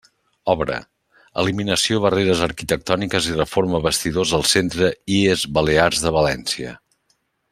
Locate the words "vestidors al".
3.85-4.47